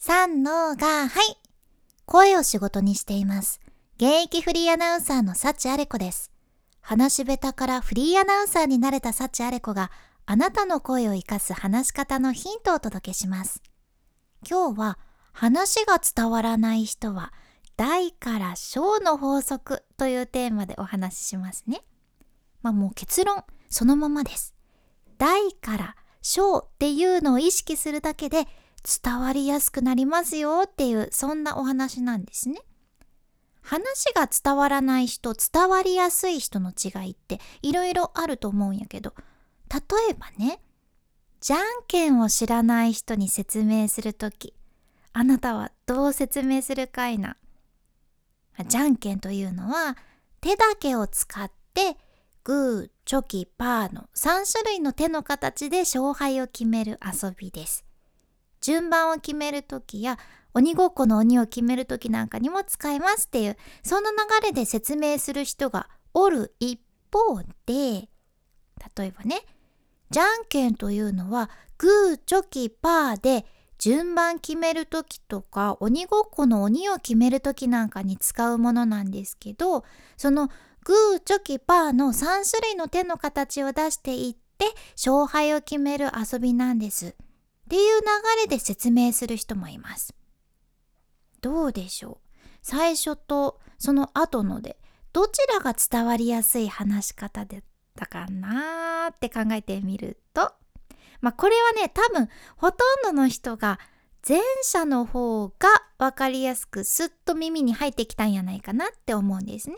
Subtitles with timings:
[0.00, 1.36] 三のが、はい。
[2.06, 3.60] 声を仕事にしています。
[3.96, 6.30] 現役フリーアナウンサーの幸あれ子です。
[6.80, 9.90] 話し下手からフリーアナウンサーになれた幸あれ子が
[10.24, 13.60] あなたの声を活かす話し方のヒントをお届けします。
[14.48, 14.98] 今日は
[15.32, 17.32] 話が伝わらない人は
[17.76, 21.82] 大から小の法則というテーマでお話ししますね。
[22.62, 24.54] まあもう結論そのままです。
[25.18, 28.46] 大から小っていうのを意識するだけで
[28.82, 32.60] 伝わりやすくなりますよっていうそんなお話なんですね。
[33.68, 39.12] 話が伝わらない人伝わりやすい人の違いっていろいろあると思うんやけど
[39.70, 40.60] 例えばね
[41.40, 44.54] じゃんけんを知らない人に説明するとき
[45.12, 47.36] あなたはどう説明するかいな
[48.66, 49.98] じゃんけんというのは
[50.40, 51.98] 手だけを使って
[52.44, 57.84] グー、チョキ、パーの3種類の手の形で勝敗を決める遊びです。
[58.60, 60.18] 順番を決めるときや
[60.54, 66.80] 鬼ごっこの鬼を決めるときなんかにも使えますっていうそんな流れで説明する人がおる一
[67.12, 68.08] 方で
[68.96, 69.42] 例えばね
[70.10, 73.44] じゃんけんというのはグーチョキパーで
[73.78, 79.84] 順番決めるときとか鬼ごっこの鬼を決めるときなんかに使うものなんですけど
[80.16, 80.48] その
[80.84, 87.14] グーチョキパーの3種類の手の形を出していって勝敗を決める遊びなんです。
[87.68, 88.06] っていう流
[88.42, 90.14] れで説明する人もいます。
[91.42, 92.28] どうでしょう？
[92.62, 94.78] 最初とその後ので
[95.12, 97.60] どちらが伝わりやすい話し方だっ
[97.94, 100.52] たかなーって考えてみると
[101.20, 103.78] まあこれはね多分ほとんどの人が
[104.26, 109.76] 前者の方が分かりやすくスッと耳に入ってきたんやないかなって思うんですね。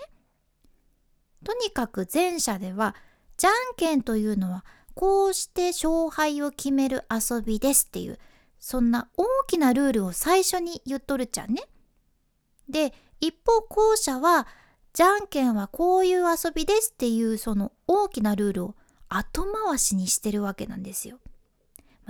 [1.44, 2.94] とにかく前者では
[3.36, 4.64] じゃんけんというのは
[5.00, 8.18] こうして勝敗を決める遊びですっていう
[8.58, 11.62] そんな大きなルールを最初に言っとるちゃんね。
[12.68, 14.46] で一方後者は
[14.92, 18.74] じゃんけんはこういう遊びですっていうその大きなルールを
[19.08, 21.18] 後回しにしてるわけなんですよ。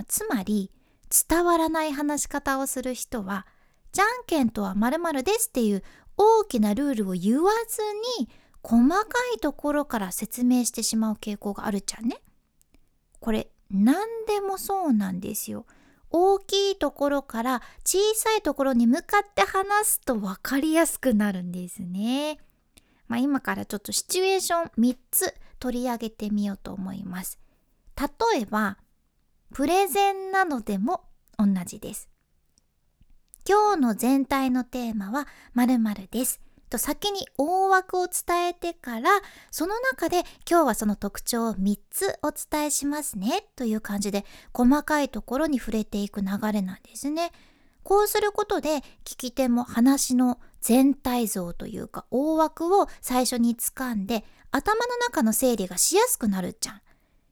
[0.09, 0.69] つまり
[1.29, 3.47] 伝わらない話し方をする人は
[3.93, 5.83] じゃんけんとは〇〇ですっていう
[6.17, 7.81] 大きなルールを言わず
[8.19, 8.29] に
[8.61, 12.21] 細かいところから説明してしまう傾向があるじゃんね。
[13.21, 13.95] これ何
[14.27, 15.65] でもそうなんですよ。
[16.09, 22.39] 大きいところから小さいところに向かって話すと分かりやすくなるんですね。
[23.07, 27.39] まあ、今からちょっとシチュエーション3つ取り上げてみようと思います。
[27.97, 28.77] 例えば
[29.53, 31.03] プレゼンなのでも
[31.37, 32.09] 同じです。
[33.47, 36.41] 今日の全体のテーマは〇〇です。
[36.71, 39.09] と先に大枠を伝えてから
[39.51, 47.31] その中で今日はその特徴を3つお伝えしますねという感じで細かいところに触れていく流れなんですね。
[47.83, 56.81] こうすることで聞き手も話の全体像というか大枠を最初に掴んで頭の中の整理がしやすくなるっちゃん。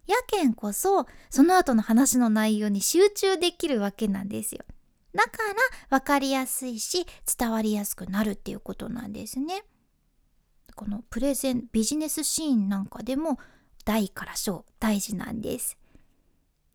[0.08, 4.66] やけんこそその後の話の内容に集中できるわけなんですよ。
[5.14, 5.30] だか
[5.90, 7.06] ら分かりやすいし
[7.38, 9.64] 伝わりやすくなるっていうことなんですね。
[10.76, 13.38] このプレゼンビジネスシーンなんかでも
[13.86, 15.78] 大から小大事なんです。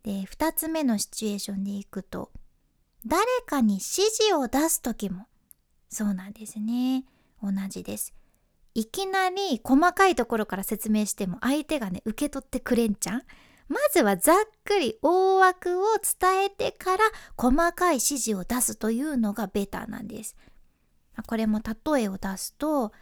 [0.02, 2.30] で2つ目のシチュエーションでいくと
[3.06, 5.26] 誰かに指示を出す時も
[5.88, 7.04] そうなんですね
[7.42, 8.14] 同じです。
[8.74, 13.22] いきなり細かいところから説明しても相手がね受け取ってくれんちゃん
[13.68, 17.04] まずはざっくり大枠を伝えてから
[17.36, 20.36] 細かい指示を出すというのがベターなんです。
[21.26, 22.92] これも例えを出すと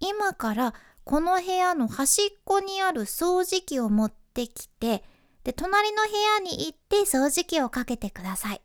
[0.00, 0.74] 今から
[1.04, 5.04] この部屋の端っこにある掃除機を持ってきて
[5.44, 8.62] で隣の部屋に行って掃除機をかけてください。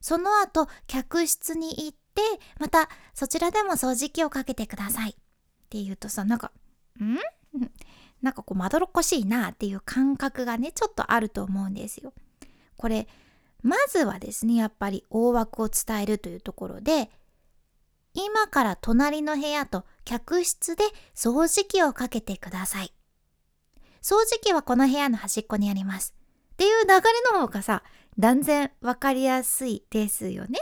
[0.00, 2.22] その後客室に行って
[2.58, 5.14] またそちらでも掃除機をかけてくださいっ
[5.70, 6.50] て言うとさなんか
[7.00, 7.18] 「ん？
[8.22, 12.12] なんかこうまどろっこしいなっていう感覚がねちょっとあると思うんですよ。
[12.76, 13.08] これ
[13.62, 17.10] まずはですねやっぱり大枠を伝えるというところで
[18.14, 22.92] 今から隣の部屋と客室で掃除機をかけてください。
[24.02, 26.14] 掃除機はこの部屋の端っこにあります。
[26.52, 27.00] っていう流れ
[27.32, 27.82] の方がさ
[28.18, 30.60] 断然分かりやすいですよね。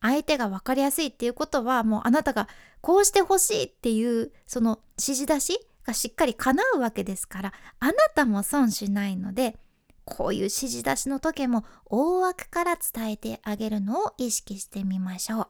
[0.00, 2.48] 相手が分かりやすいっていうことはもうあなたが
[2.82, 9.56] こうしてほしいっていうその指示出しがしっかり叶うわけですからあなたも損しないので
[10.04, 15.48] こういう指示出しの時も大枠から伝えてあげるのを意識してみましょう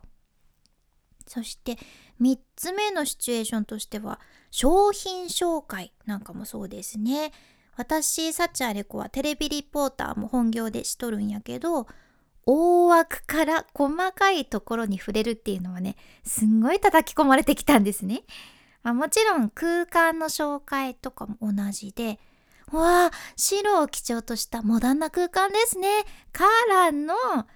[1.26, 1.78] そして
[2.20, 4.20] 3つ目のシチュエーションとしては
[4.50, 7.32] 商品紹介なんかもそうですね
[7.76, 11.86] 私サチアレコはテレビリポーターも本業でしとるんやけど
[12.46, 18.22] 大枠から細かいところに触れるっていうのはねすんごい叩き込まれてきたんですね。
[18.90, 22.18] あ、もちろん空間の紹介とかも同じで
[22.70, 25.88] わあ白を基調としたモダンな空間ですね
[26.32, 27.46] からの「あ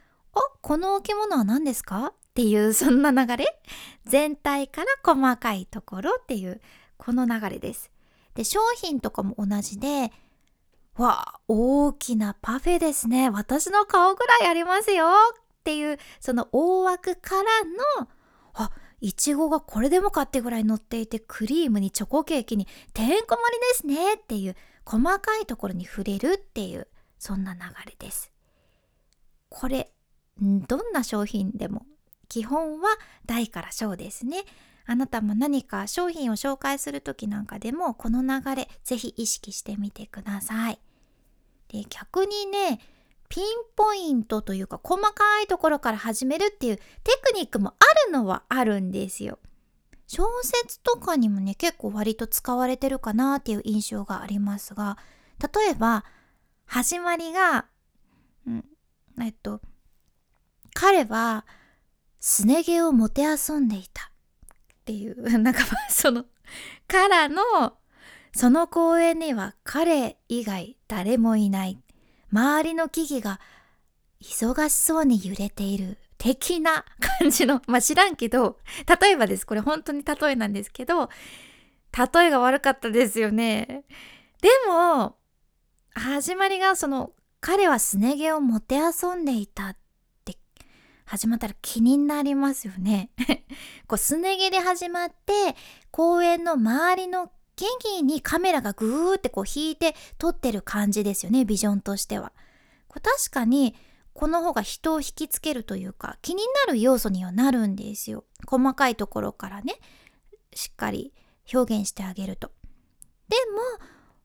[0.60, 3.60] この置物は何ですか?」っていうそんな流れ
[4.04, 6.60] 全体から細かいところっていう
[6.96, 7.90] この流れです。
[8.34, 10.12] で商品とかも同じで
[10.94, 17.42] わあ大きなパフェですね私の顔ぐらいありますよっていうその大枠から
[18.00, 18.08] の
[18.54, 28.32] あいちごがこれでもかってぐらい乗っていてクリームにチョコケーキにてんこ盛りですねっていう細かいところに触れるっていうそんな流れです。
[29.48, 29.90] これ
[30.40, 31.86] どんな商品でも
[32.28, 32.88] 基本は
[33.26, 34.44] 大から小ですね。
[34.86, 40.78] あなたも何か商品を紹介する時なんかでもこの流れぜひ意識してみてください。
[41.68, 42.80] で逆にね
[43.28, 43.44] ピン
[43.76, 46.82] ポイントというか細かいところから始めるっていうテ
[47.22, 49.38] クニックもあるのはあるんですよ。
[50.06, 54.96] 小説とかにもね結構割と使われてるかなっていう印象がありますが
[55.38, 56.04] 例えば
[56.64, 57.66] 始まりが、
[58.46, 58.64] うん、
[59.20, 59.60] えっと
[60.72, 61.44] 彼は
[62.20, 64.08] すね毛をもてあそんでいたっ
[64.86, 65.60] ていう なんか
[65.90, 66.24] その
[66.86, 67.42] からの
[68.34, 71.78] その公園には彼以外誰もいない
[72.32, 73.40] 周りの木々が
[74.20, 76.84] 忙しそうに揺れている的な
[77.20, 78.58] 感じの、まあ知らんけど、
[79.00, 79.46] 例えばです。
[79.46, 81.08] これ本当に例えなんですけど、
[81.96, 83.84] 例えが悪かったですよね。
[84.42, 85.16] でも、
[85.94, 89.76] 始まりがその、彼はすね毛をもてあそんでいたっ
[90.24, 90.36] て
[91.04, 93.10] 始まったら気になりますよね。
[93.86, 95.56] こうすね毛で始まって、
[95.92, 102.32] 公園の周りの木々にカメラがグーってこう引いて撮ってる感じですよね、ビジョンとしては。
[102.86, 103.74] これ確かに
[104.14, 108.24] この方が人を引きつけるというか気になる要素にはなるんですよ。
[108.46, 109.74] 細かいところからね
[110.54, 111.12] しっかり
[111.52, 112.52] 表現してあげると。
[113.28, 113.36] で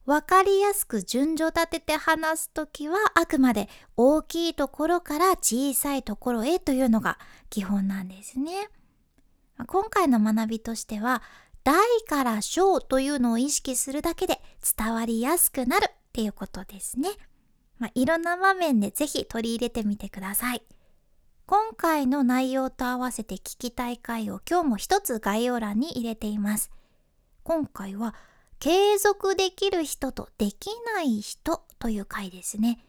[0.06, 7.18] も分かりやすく順序立てて話す時はあくまで大きいところから小さいところへというのが
[7.50, 8.69] 基本なんですね。
[9.65, 11.24] 今回の学びとしては
[11.63, 11.75] 大
[12.07, 14.42] から小というのを意識するだけで
[14.77, 17.10] 伝わりやすくなるっていうことですね。
[17.80, 20.62] まあ、いろんな場面でぜひ取り入れてみてください。
[21.45, 26.71] 今回の内容と合わせて聞きたい回を今日も一つ概要欄に入れています。
[27.44, 28.15] 今回は
[28.60, 32.80] 継続できる人とできない人という回ですね。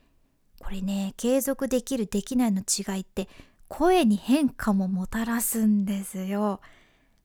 [0.61, 3.29] これね、継続できるできないの違いって
[3.69, 6.61] 声に変化ももたらすんですよ。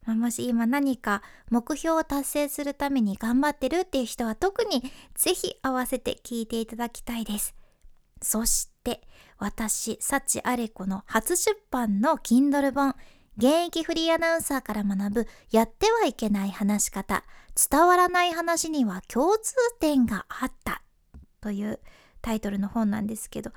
[0.09, 1.21] まあ、もし今何か
[1.51, 4.81] 目標を達成するために頑張ってるっていう人は特に
[5.13, 7.53] ぜひ合わせて聞いていただきたいです。
[8.19, 9.01] そして
[9.37, 12.95] 私、幸あれ子の初出版の Kindle 本
[13.37, 17.23] 現役フリーアナウンサーから学ぶやってはいけない話し方
[17.69, 20.81] 伝わらない話には共通点があった
[21.39, 21.79] という
[22.23, 23.51] タイトルの本なんですけど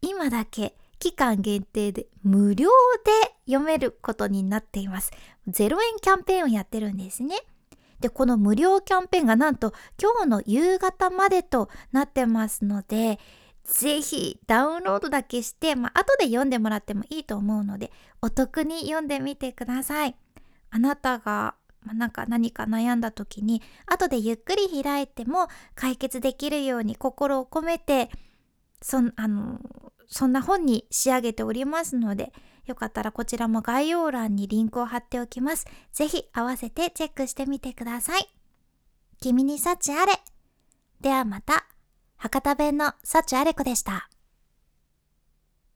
[0.00, 2.70] 今だけ期間限定で無料
[3.04, 5.12] で読めることになっています。
[5.48, 7.36] 0円キャンペーンをやってるんですね。
[8.00, 13.18] で、この無料キャンペーンがなんと今日の夕方までとなってますので、
[13.64, 17.90] ぜひダウンロードだけして、まあ、後で読んでもらってもいいと思うので、
[18.22, 20.14] お得に読んでみてください。
[20.70, 28.10] あなたが、まあ、なんか何か悩んだ時に、後でゆっくり開いても解決できるように心を込めて、
[28.82, 29.58] そんあの
[30.06, 32.32] そんな本に仕上げておりますので、
[32.66, 35.66] よかったらこちらも概要欄にリンクを貼っておきます。
[35.92, 38.28] ぜひ合わせてチェックしてみてください。
[39.20, 40.12] 君に幸あれ。
[41.00, 41.66] ではまた。
[42.16, 44.08] 博多弁の幸あれ子でした。